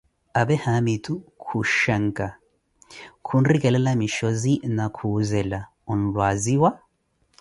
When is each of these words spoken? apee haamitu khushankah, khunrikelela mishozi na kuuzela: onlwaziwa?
apee 0.39 0.55
haamitu 0.63 1.13
khushankah, 1.43 2.31
khunrikelela 3.27 3.91
mishozi 4.01 4.53
na 4.79 4.85
kuuzela: 4.95 5.59
onlwaziwa? 5.93 6.69